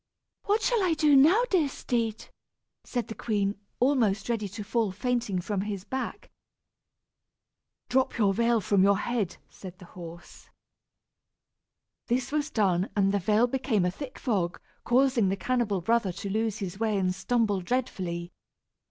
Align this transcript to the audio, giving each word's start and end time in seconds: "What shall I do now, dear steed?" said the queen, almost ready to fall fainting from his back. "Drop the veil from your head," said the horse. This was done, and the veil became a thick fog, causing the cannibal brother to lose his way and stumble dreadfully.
"What 0.45 0.63
shall 0.63 0.81
I 0.83 0.95
do 0.95 1.15
now, 1.15 1.43
dear 1.51 1.69
steed?" 1.69 2.25
said 2.83 3.07
the 3.07 3.13
queen, 3.13 3.59
almost 3.79 4.29
ready 4.29 4.47
to 4.47 4.63
fall 4.63 4.91
fainting 4.91 5.39
from 5.39 5.61
his 5.61 5.83
back. 5.83 6.31
"Drop 7.87 8.15
the 8.15 8.31
veil 8.31 8.61
from 8.61 8.81
your 8.81 8.97
head," 8.97 9.37
said 9.47 9.77
the 9.77 9.85
horse. 9.93 10.49
This 12.07 12.31
was 12.31 12.49
done, 12.49 12.89
and 12.95 13.11
the 13.11 13.19
veil 13.19 13.45
became 13.45 13.85
a 13.85 13.91
thick 13.91 14.17
fog, 14.17 14.59
causing 14.85 15.29
the 15.29 15.37
cannibal 15.37 15.81
brother 15.81 16.11
to 16.13 16.31
lose 16.31 16.57
his 16.57 16.79
way 16.79 16.97
and 16.97 17.13
stumble 17.13 17.61
dreadfully. 17.61 18.31